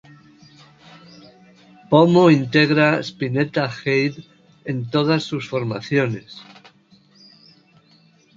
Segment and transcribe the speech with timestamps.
[1.89, 4.19] Pomo integra Spinetta Jade
[4.71, 6.31] en todas sus formaciones.